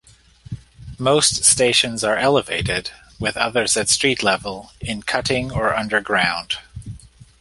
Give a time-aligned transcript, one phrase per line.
[0.97, 6.55] Most stations are elevated, with others at street level, in cutting or underground.